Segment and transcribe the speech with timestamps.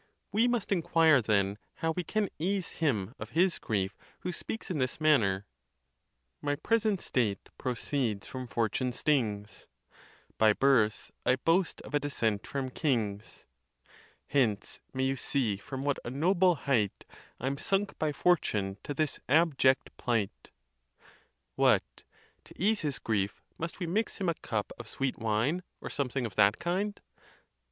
[0.31, 4.79] We must inquire, then, how we can ease him of his grief who speaks in
[4.79, 5.45] this manner:
[6.41, 9.67] My present state proceeds from fortune's stings;
[10.39, 13.45] By birth I boast of a descent from kings ;°
[14.29, 17.05] Hence may you see from what a noble height
[17.39, 20.49] I'm sunk by fortune to this abject plight.
[21.53, 22.05] What!
[22.45, 26.25] to ease his grief, must we mix him a cup of sweet wine, or something
[26.25, 26.99] of that kind?